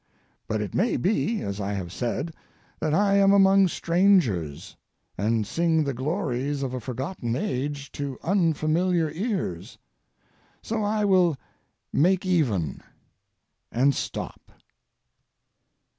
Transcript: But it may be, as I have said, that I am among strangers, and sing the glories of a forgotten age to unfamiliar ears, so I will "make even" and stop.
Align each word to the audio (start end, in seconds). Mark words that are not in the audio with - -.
But 0.47 0.61
it 0.61 0.73
may 0.73 0.97
be, 0.97 1.41
as 1.43 1.61
I 1.61 1.73
have 1.73 1.91
said, 1.93 2.33
that 2.79 2.91
I 2.91 3.17
am 3.17 3.31
among 3.31 3.67
strangers, 3.67 4.75
and 5.15 5.45
sing 5.45 5.83
the 5.83 5.93
glories 5.93 6.63
of 6.63 6.73
a 6.73 6.79
forgotten 6.79 7.35
age 7.35 7.91
to 7.91 8.17
unfamiliar 8.23 9.11
ears, 9.11 9.77
so 10.63 10.81
I 10.83 11.05
will 11.05 11.37
"make 11.93 12.25
even" 12.25 12.81
and 13.71 13.93
stop. 13.93 14.51